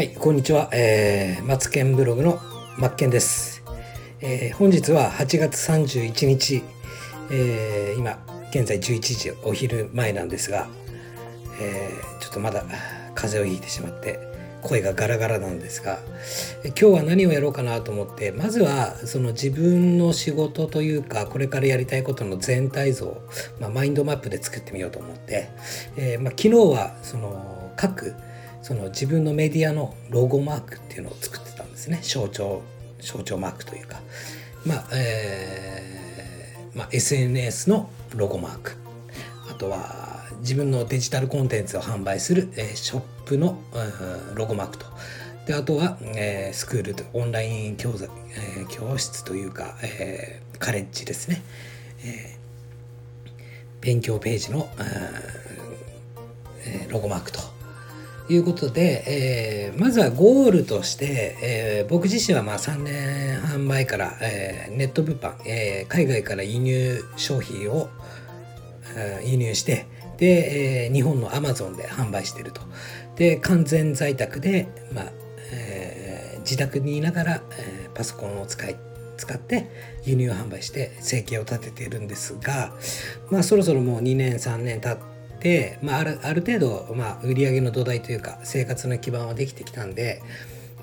[0.00, 0.70] はい、こんにちは。
[0.72, 2.40] えー、マツケンブログの
[2.78, 3.62] マッケンです。
[4.22, 6.62] えー、本日は8月31日、
[7.30, 8.18] えー、今、
[8.48, 10.68] 現在11時お昼前なんですが、
[11.60, 12.64] えー、ちょっとまだ
[13.14, 14.18] 風邪をひいてしまって、
[14.62, 15.98] 声がガラガラなんですが、
[16.64, 23.20] 今日は何をやろうかなと思って、まずはその自分の仕事というか、これからやりたいことの全体像、
[23.60, 25.50] まあ、マインドマップで作ってみようと思って、
[25.98, 28.14] えー、まあ、昨日はその各
[28.62, 32.00] その自分のメディアのロゴマークっていうのを作ってたんですね。
[32.02, 32.62] 象徴
[33.00, 34.00] 象徴マークというか。
[34.66, 35.90] まあえー
[36.74, 38.76] まあ、SNS のロゴマーク。
[39.50, 43.58] あとは自分のデジタルコンテンツを販売する、えー、ショップの、
[44.28, 44.86] うん、ロゴマークと。
[45.46, 48.08] であとは、えー、スクールとオンライン教材、
[48.56, 51.42] えー、教室というか、えー、カレッジですね、
[52.04, 53.30] えー、
[53.80, 54.68] 勉強ページの、
[56.64, 57.40] えー、ロゴマークと。
[58.30, 67.88] いうことで、えー、まずはゴールとして、えー、僕自身はまあ3年半前から、えー、ネット物販、え、海外から輸入商品を、
[68.96, 72.60] え、輸入してで、え、日本のアマゾンで販売してると。
[73.16, 75.04] で完全在宅で、まあ
[75.52, 78.76] え、自宅にいながら、え、パソコンを使い
[79.16, 79.66] 使って
[80.06, 82.72] 輸入販売して生計を立てているんですが、
[83.30, 85.09] まあ、そろそろもう2年3年経って
[85.40, 90.22] で、まあ、あるある程度、まあ、売上の土台というか生活の基盤はできてきたんで、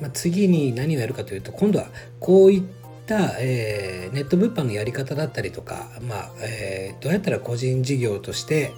[0.02, 1.88] まあ、次に何をやるかというと今度は
[2.20, 2.64] こういっ
[3.06, 8.74] た、えー、ネット物販のやり方だったりとか、まあえー、どうやったら個人事業として、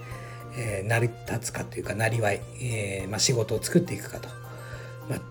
[0.58, 4.28] えー、成り立つかというかなりわい、えーまあ、仕事を作っていくかと、
[5.10, 5.22] まあ、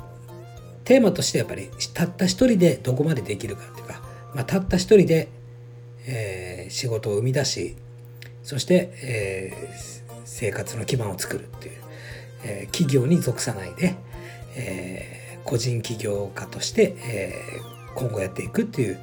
[0.85, 4.01] テーマとしてやっぱりたった一人でどこまでできるかというか、
[4.35, 5.29] まあ、たった一人で、
[6.07, 7.77] えー、仕事を生み出し
[8.43, 11.75] そして、えー、生活の基盤を作るっていう、
[12.45, 13.97] えー、企業に属さないで、
[14.55, 18.98] えー、個人起業家として、えー、今後やっていくっていう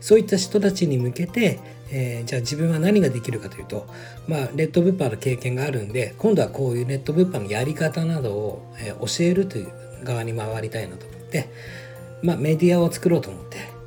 [0.00, 1.60] そういった人たちに向けて、
[1.92, 3.86] えー、じゃあ自分は何ができるかというと、
[4.26, 9.72] まあ、ネット物販の経験があるんで今度はこういうネット物販のやり方などを、えー、教えるという
[10.02, 11.48] 側に回りたいなと思って、
[12.22, 13.80] まあ、メディアを作ろうと思って。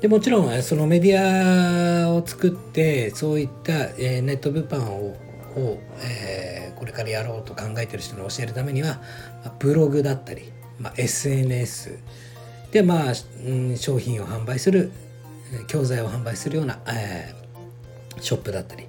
[0.00, 5.14] でもちろんそのメディアを作ってそういった、えー、ネット物販を
[5.56, 9.00] を、えー、これからやろうと考えてる人に教えるためには、
[9.58, 11.98] ブログだったり、まあ、SNS
[12.72, 13.12] で、まあ、
[13.46, 14.90] うん、商品を販売する
[15.66, 18.86] 教材を販売するような、えー、ショップだったり。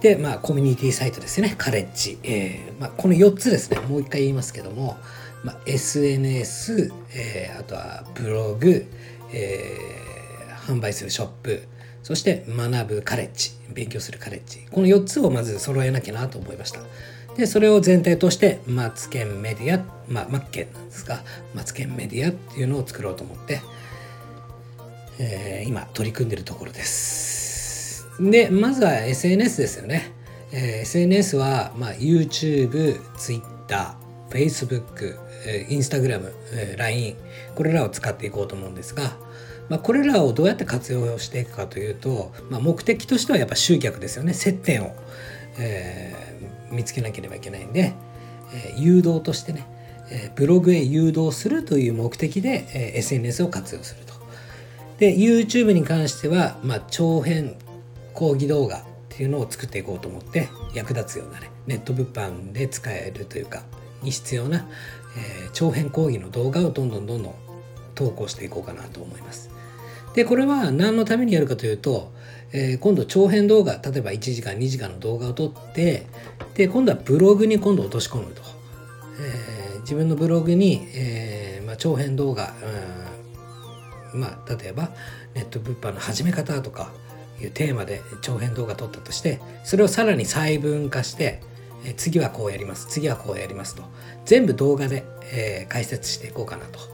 [0.00, 1.54] で、まあ、コミュニティサイトですね。
[1.56, 3.78] カレッジ、えーまあ、この4つですね。
[3.80, 4.96] もう一回言いますけども、
[5.44, 8.84] まあ、SNS、えー、あとはブログ、
[9.32, 11.62] えー、販売するショップ。
[12.02, 14.66] そして学ぶカレッジ勉強するカレッジ。
[14.70, 16.80] この4つをまず揃えなきゃなと思いました。
[17.36, 21.22] でそれを全体としてマツケンメディアまあマッケンなんですが
[21.54, 23.60] マツケンメディアっていうのを作ろうと思って、
[25.18, 28.06] えー、今取り組んでるところです。
[28.20, 30.12] でまずは SNS ですよね、
[30.52, 33.96] えー、SNS は、まあ、YouTube、Twitter、
[34.28, 35.18] Facebook、
[35.70, 36.30] Instagram、
[36.76, 37.16] LINE
[37.54, 39.16] これらを使っていこうと思うんですが
[39.68, 44.94] まあ、これらをどうやって活用していくかというと、まあ、目的としてはやっぱ集客ですよね接点を、
[45.58, 47.94] えー、見つけなければいけないんで、
[48.54, 49.66] えー、誘導としてね、
[50.10, 54.12] えー、ブログへ誘導するという目的で、えー、SNS を活用すると。
[54.98, 57.56] で YouTube に関しては、まあ、長編
[58.14, 63.62] 講義動画っていうのを作っていこうと思って役立つようなねネット物販で使えるというか
[64.02, 64.66] に必要な、
[65.16, 67.34] えー、長編講義の動画をどんどんどんどん
[67.94, 69.51] 投稿していこうかなと思います。
[70.14, 72.12] でこれは何のためにやるかというと、
[72.52, 76.06] えー、今度長編動画例えば1時間2時間の動画を撮って
[76.54, 78.42] で今度はブログに今度落とし込むと、
[79.20, 82.52] えー、自分のブログに、えーまあ、長編動画、
[84.12, 84.90] うん、まあ例えば
[85.34, 86.92] ネット物販の始め方とか
[87.40, 91.40] いうテーマで長編動画撮ったとしてそれをさらに細分化して
[91.84, 93.82] え次はこうやります次はこうやりますと。
[94.24, 96.91] 全部動画で、えー、解説していこうかなと。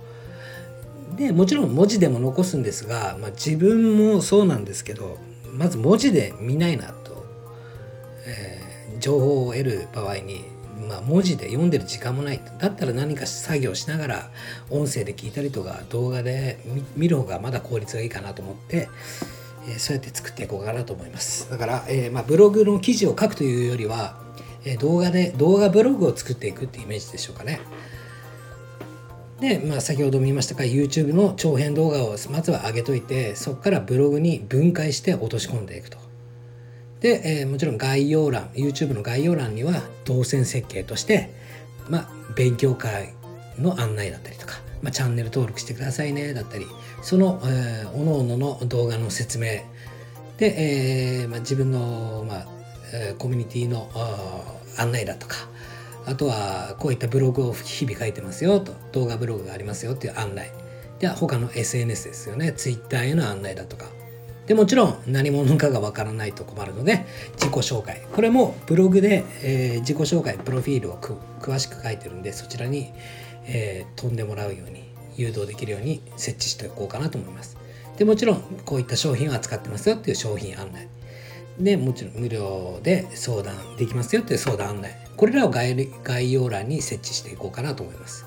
[1.16, 5.18] でもちろん文字でも残すんですが、まあ、自分もそうなんですけど
[5.52, 7.24] まず文字で見ないなと、
[8.26, 10.44] えー、情報を得る場合に、
[10.88, 14.30] まあ、文字で読んでる時間もないだったら何か作業しながら
[14.70, 16.58] 音声で聞いたりとか動画で
[16.96, 18.88] 見る方がまだ効率がいいかなと思って、
[19.68, 21.50] え、そうやって作っていこうかなと思います。
[21.50, 24.16] だから、えー、まあ、ブログの記事を書くというよりは、
[24.64, 27.60] え動画で動画ブログを作っていくっていうイメージでしょうかね。
[29.40, 35.98] で、まあ、先ほども言いましたが YouTube の長編動画をまずは上げといてそこからブログに分解して落とし込んでいくと。
[37.00, 41.30] で、えー、もちろん概要欄 YouTube の概要欄には動線設計として、
[41.88, 43.14] まあ、勉強会
[43.56, 46.66] の案内だったりとか、まあ、チャンネル登録してくださいねだったり
[47.02, 49.62] その、えー、各々の動画の説明
[50.38, 52.46] で、えーまあ、自分の、まあ
[52.92, 53.88] えー、コミュニティの
[54.76, 55.36] 案内だとか
[56.08, 60.50] あとはこういったブログを日々書いてますよと動画ブログがありますよっていう案内。
[61.00, 62.52] では他の SNS ですよね。
[62.52, 63.86] Twitter への案内だとか。
[64.46, 68.06] でもちろん何者かがわからないと困るので自己紹介。
[68.14, 72.90] これもブログで、えー、自己紹介プロフィールを詳しく書いてるんでそちらに、
[73.44, 77.58] えー、飛んでもらうように誘導できるように設置しておこうかなと思います。
[77.98, 80.88] でもちろんこういった商品を扱ってますよっていう商品案内。
[81.58, 84.96] でもちろん無料で相談できますよっていう相談案内。
[85.16, 88.24] これらを概概要欄に設置していこうかなと思います。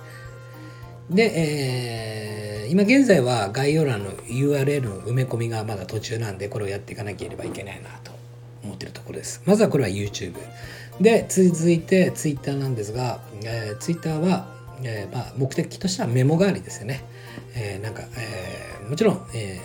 [1.09, 8.11] で、えー、今現在は概要欄の URL の埋め込みがまだ途中なんでこれをやっていかなければいけないなと
[8.63, 9.41] 思ってるところです。
[9.45, 10.35] まずはこれは YouTube
[10.99, 14.47] で続いて Twitter なんですが、えー、Twitter は、
[14.83, 17.03] えーまあ、目的としてはメモ代わりですよね、
[17.55, 19.59] えー、なんか、えー、もちろん、え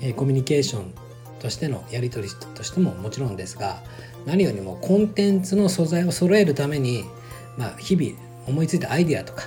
[0.00, 0.92] ー、コミュニケーション
[1.38, 3.82] としてのやり取りとしてももちろんですが
[4.26, 7.04] 何よりもコンテンツの素材を揃えるために、
[7.56, 9.44] まあ、日々思いついたアイデアとか、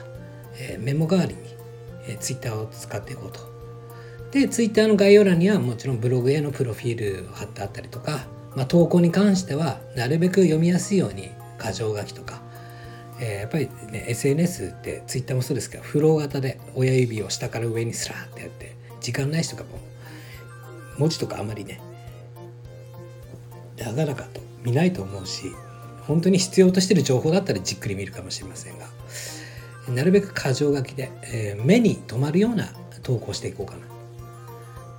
[0.55, 1.41] えー、メモ代わりに、
[2.07, 3.51] えー、Twitter を使っていこうと。
[4.31, 12.41] で Twitter の概要欄にはもちろんブログへのプロフィールを貼ってあったりとか、まあ、投稿に関してはなるべく読みやすいように箇条書きとか、
[13.19, 19.79] えー、やっぱりね SNS って Twitter もそうですけどフロー型で親指を下から上にスラーってやって時間ない人がも
[20.97, 21.81] 文字とかあまりね
[23.77, 25.51] なかなかと見ないと思うし
[26.07, 28.87] 本当に必要としてる情報だったらじっくり見るかもしれませんが
[29.89, 32.73] なるべく箇条書きで、えー、目に留まるような
[33.03, 33.79] 投稿していこうかな。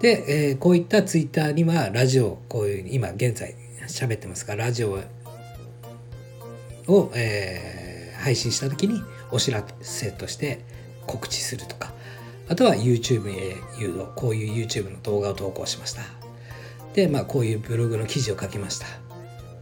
[0.00, 3.54] で、えー、こういったツイッターにはラジオこういう今現在
[3.86, 4.98] 喋ってますがラジオ
[6.88, 9.00] を、えー、配信した時に
[9.30, 10.64] お知らせとして
[11.06, 11.92] 告知するとか
[12.48, 16.02] あとは YouTube へ誘導こういう YouTube の動画を投稿しました。
[16.94, 18.86] でまあこういうブログの記事を書きました。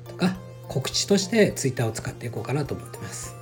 [0.08, 0.36] とか
[0.68, 3.39] 告知として Twitter を使っていこうかなと思ってます。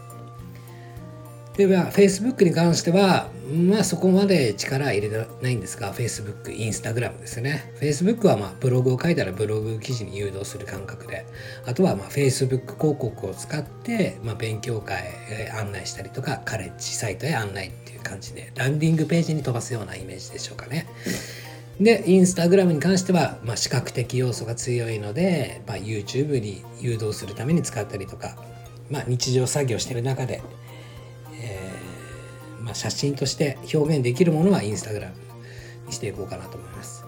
[1.58, 11.26] では Facebook に関してはまあそこまで力入れないんですが Facebook、Instagram ですね Facebook はまあブログを書いたらブログ記事に誘導する感覚で
[11.66, 15.02] あとはまあ Facebook 広告を使ってまあ勉強会
[15.58, 20.86] 案内したりとかカレッジサイトへ案内っていう感じでランディングページに飛ばすようなイメージでしょうかね。
[21.80, 28.36] で、インスタグラムに関しては、まあ、視覚的要素が強いので、まあ、YouTube に誘導するために使ったりとか、
[28.90, 30.42] まあ、日常作業してる中で、
[32.68, 35.14] まあ、写真として表現できるものはインスタグラム
[35.86, 37.04] にしていこうかなと思います。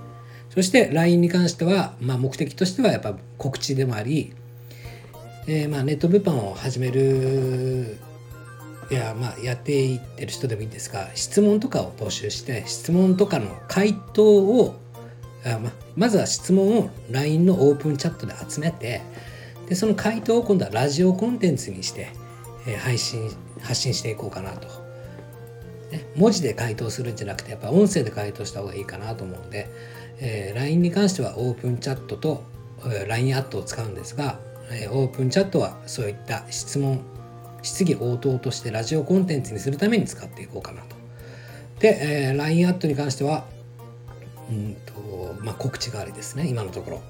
[0.49, 4.33] そして LINE に関しては、まあ、目的としてはやっぱ告知でもあり、
[5.47, 7.99] えー、まあネット物販を始める
[8.91, 14.75] いやまあやっていってる人でもいいんですが質問とかを募集して質問とかの回答を
[15.45, 19.03] あままずは質問を LINE のオープンチャットで集めて
[19.69, 22.09] でその回答を今度はラジオコンテンツにして、
[22.67, 23.31] えー、配信
[23.63, 24.69] 発信していこうかなと、
[25.91, 29.69] ね、文字で回答するんじゃなくてやっぱ音声で回答した方がいいかなと思うんで、
[30.21, 32.45] えー、LINE に関してはオープンチャットと
[33.09, 34.39] LINE アットを使うんですが、
[34.71, 37.01] えー、オープンチャットはそういった質問
[37.63, 40.97] 質疑応答としてラジオコンテンツにするために使っていこうかなと。
[41.81, 43.45] で、えー、LINE アットに関しては、
[44.51, 47.03] うんとまあ、告知代わりですね、今のところ。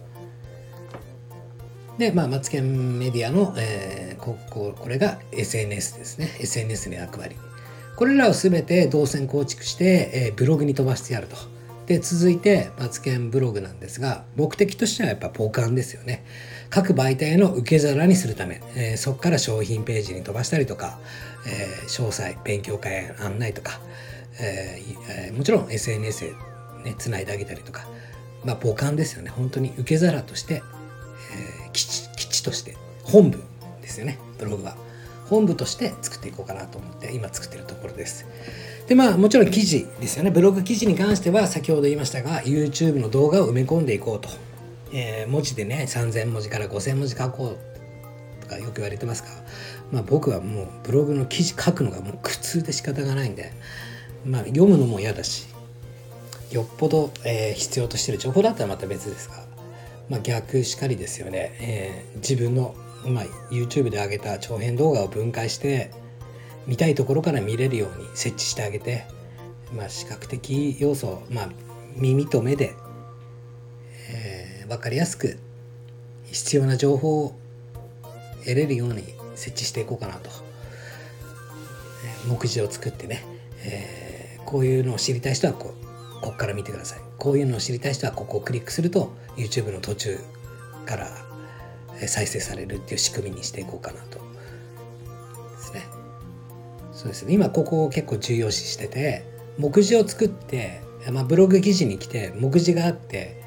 [1.98, 6.30] で、まあ、マツケンメディアの、えー、こここれが SNS ですね。
[6.40, 7.36] SNS の役割。
[8.00, 11.36] これらを全て動線構築して、えー、ブログに飛ばしてやると。
[11.84, 16.24] で、続いて、マツケンブログなんですが、目的としてはやっぱポカンですよね。
[16.70, 20.98] 各媒体の受け皿にするため、えー、そこから商品ページに飛ばしたりとか、
[21.46, 23.82] えー、詳細、勉強会案内とか、
[24.40, 26.32] えー、もちろん SNS で、
[26.84, 27.86] ね、つないであげたりとか、
[28.46, 29.28] まあ、母艦ですよね。
[29.28, 30.62] 本当に受け皿として、
[31.66, 33.42] え、基地、基地として、本部
[33.82, 34.74] ですよね、ブログは。
[35.30, 38.26] 本部として作っていこうかなと思って今作ってるところです。
[38.86, 40.30] でまあもちろん記事ですよね。
[40.30, 44.28] ブログ記事に関しては先ほど言いましたが YouTube の動画を埋め込んでいこうと
[44.92, 49.28] えー、文字でね3,000文字から5,000文字書こうとかよく言われてますが、
[49.92, 53.52] まあ、僕はもうブログの記事書くのがもう苦痛で仕方がないんで、
[54.24, 55.46] まあ、読むのも嫌だし
[56.50, 59.36] よっぽど、えー、必要としてる情報だったらまた別ですが、
[60.08, 65.90] まあ、逆しかりですよね、えー、自分の、まあ、YouTube で上げた長編動画を分解して
[66.66, 69.04] 見たいところから見れるように設置してあげて、
[69.74, 71.48] まあ、視覚的要素、まあ、
[71.96, 72.74] 耳と目で
[74.68, 75.38] 分かりやすく
[76.24, 77.36] 必要な情報を
[78.40, 79.02] 得れるように
[79.34, 80.50] 設置していこうかなと。
[82.26, 83.24] 目次を作ってね、
[83.64, 85.74] えー、こういうのを知りたい人はこ
[86.20, 90.18] ここから見てくださいこういうのを知りたい人はここをクリックすると YouTube の途中
[90.84, 91.08] から
[92.08, 94.18] 再生されるっていう仕組みにしていこうかなと。
[94.18, 95.84] ですね。
[96.92, 97.34] そうですね。
[97.34, 99.24] 今ここを結構重要視してて
[99.58, 103.42] 目次を作って、まあ、ブログ記事に来て目次があって、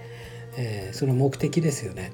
[0.58, 2.12] えー、その目的ですよね、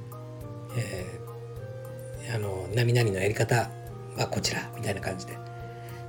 [0.77, 3.69] えー、あの何々のやり方
[4.17, 5.37] はこちらみたいな感じで。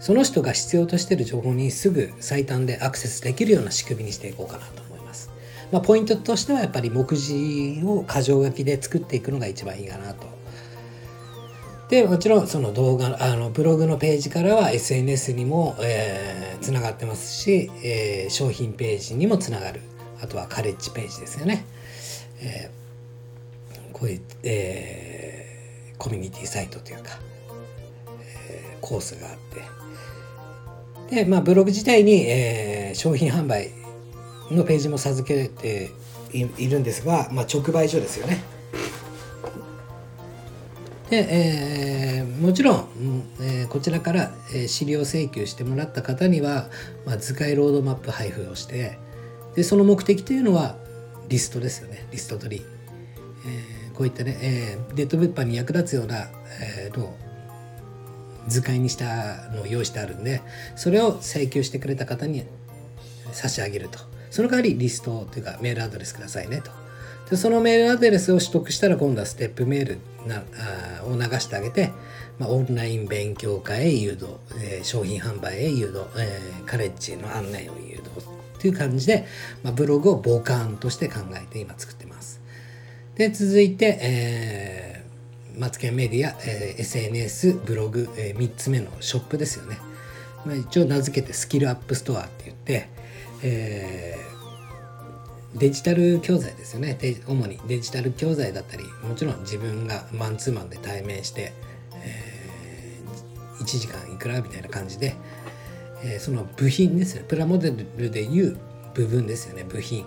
[0.01, 4.90] その人が必要としてる情報にすぐ最短でアクセスできるような仕組みにしていこうかなと。
[5.73, 10.29] まあ、ポイントとしてはやっぱり目次を箇条書きで作っていくのが一番いいかなと。
[11.89, 19.81] でもちろんその動画あのブログのページからは SNS にも、えー、つながってますし、えー、商品ページにもつながる。
[20.23, 21.65] あとはカレッジページですよね、
[22.41, 27.19] えー、こういう、えー、コミュニティサイトというか、
[28.49, 29.37] えー、コースがあっ
[31.09, 31.15] て。
[31.17, 33.71] で、まあ、ブログ自体に、えー、商品販売
[34.51, 35.91] のページも授けて
[36.33, 38.43] いるんですが、まあ、直売所ですよね。
[41.11, 46.69] で、えー、もちろん、えー、こちらから、えー、資料請求してもらった方には、
[47.05, 48.99] まあ、図解ロードマップ配布をして
[49.57, 50.77] でその目的というのは
[51.29, 52.07] リストですよね。
[52.13, 52.65] リスト取り、
[53.47, 56.29] えー、こういったね、えー、ネット物販に役立つような、
[56.61, 57.13] えー、の
[58.47, 60.43] 図解にしたのを用意してあるんで
[60.77, 62.45] それを請求してくれた方に
[63.33, 64.10] 差し上げると。
[64.31, 66.71] その代わりリストというかメールアドレスくださいねと
[67.31, 70.43] でそのメールアドレスを取得したら今度はステップメールな
[71.03, 71.93] あを流してあげて、
[72.39, 74.27] まあ、オンライン勉強会へ誘導、
[74.61, 78.11] えー、商品販売へ誘導、えー、カレッジの案内を誘導
[78.59, 79.27] っていう感じで、
[79.63, 82.41] まあ、ブログを母艦として考えて今作ってます。
[83.15, 89.79] で続いて、えー、マツケンメディア、えー、SNS ブログ、えー、3つ目のショップですよね。
[90.45, 92.89] まあ、一応名付けてスキルアップストアって言って、
[93.43, 94.31] えー
[95.55, 96.97] デジタル教材ですよね。
[97.27, 101.53] 主にデジタル教材だったりもちろん自分がマンツーマンで対面して、
[101.95, 105.17] えー、1時間いくらみたいな感じで、
[106.05, 107.25] えー、その部品ですね。
[107.27, 108.59] プラモデルでいう
[108.95, 109.65] 部分ですよね。
[109.65, 110.07] 部品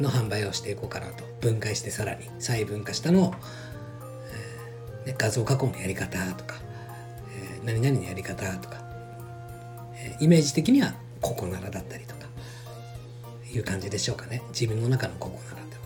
[0.00, 1.24] の販売をしていこうかなと。
[1.40, 3.34] 分解してさらに細分化したのを、
[5.04, 6.56] えー、ね、画像加工のやり方とか、
[7.32, 8.82] えー、何々のやり方とか、
[9.94, 12.19] えイメージ的にはここならだったりとか。
[13.52, 14.42] いう感じでしょうかね。
[14.50, 15.82] 自分の中のここならでも、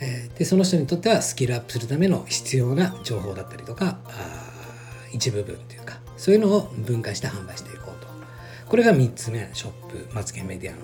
[0.00, 3.98] えー、でその人にとってはスキルアップするための必要な情報だったりとか
[5.12, 8.06] 一部分というかそういうのを分解して販売していこうと。
[8.68, 9.70] これが3つ目ショッ
[10.08, 10.82] プマツケンメディアの。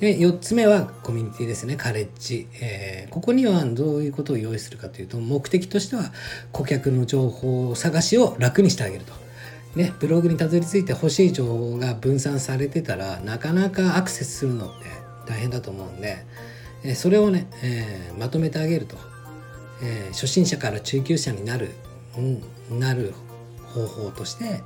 [0.00, 1.76] で4つ目はコミュニティですね。
[1.76, 6.12] カレッジ、えー、ここにはどういうことを用意するかというと目的としては
[6.50, 9.12] 顧客の情報探しを楽にしてあげると。
[9.74, 14.86] ね、ブログにたどり着いて欲しい情報が分散されてたらなかなかアクセスするのって
[15.26, 16.18] 大変だと思うんで、
[16.84, 18.96] えそれをね、えー、まとめてあげると、
[19.82, 21.70] えー、初心者から中級者になる、
[22.70, 23.14] うん、なる
[23.72, 24.60] 方法として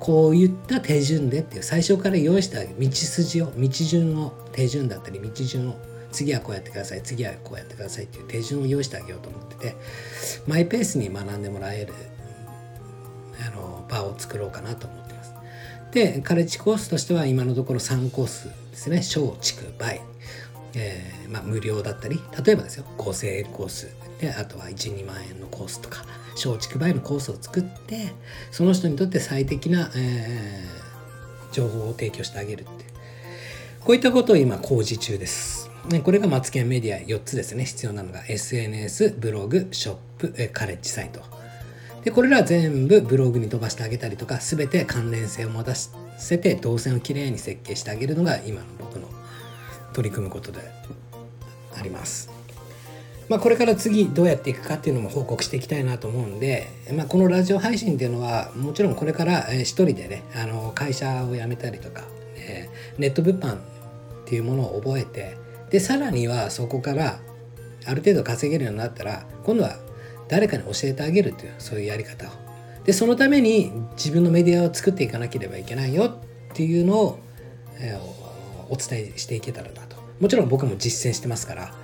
[0.00, 5.76] こういった手順でっていう最初から用意した道筋を道順を手順だったり道順を
[6.12, 9.76] 次はこうやってください次はこうやってくださいっていう手順を用意してあげようと思ってて
[10.46, 11.92] マイペースに学んでもらえる
[13.46, 15.34] あの場を作ろうかなと思ってます。
[15.92, 19.02] でカレッジコースとしては今のところ3コースですね。
[19.02, 20.00] 小畜倍、
[20.74, 22.84] えーまあ、無料だったり例えばですよ。
[22.98, 23.88] 5000円コース
[24.20, 26.04] であとは12万円のコースとか
[26.34, 28.12] 小畜倍のコースを作って
[28.50, 32.84] その人にとって最適な、えー、情報を提供してあげるって
[33.80, 35.70] こういったことを今工事中です。
[36.04, 37.64] これがマツケンメディア4つですね。
[37.64, 41.37] 必要なのが SNS ブログショップカレッジサイト。
[42.04, 49.08] でこれら全部ブログに飛ばしてあげたりとか全て関連性を持たせて動線をきれいに設計してあげるのが今の僕の
[49.92, 50.60] 取り組むことで
[51.76, 52.30] あります。
[53.28, 62.04] まあ、これから次どうやっていくかっていうのも報告していきたいなと思うんで、まあ、このラジオ配信っていうのはもちろんこれから一人でねあの会社を辞めたりとか、
[62.36, 63.58] えネット物販っ
[64.24, 65.36] ていうものを覚えて
[65.70, 67.18] でさらにはそこから
[67.84, 69.76] ある程度稼げるようになったら今度は
[70.28, 72.30] 誰かに教えてあげるというそういうやり方を。
[72.84, 76.16] でそのために自分のメディアを作っていかなければいけないよっ
[76.54, 77.18] ていうのを、
[77.78, 79.96] えー、お伝えしていけたらなと。
[80.20, 81.74] もちろん僕も実践してますから、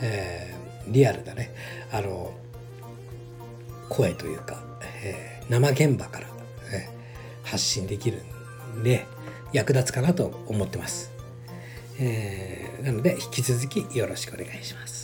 [0.00, 1.52] えー、リアルだね。
[1.92, 2.32] あの
[3.88, 4.62] 声というか、
[5.04, 6.26] えー、生現場から、
[6.72, 8.22] えー、発信できる
[8.76, 9.06] んで
[9.52, 11.12] 役立つかなと思ってます、
[12.00, 15.03] えー、なので引き続きよろしくお願いします。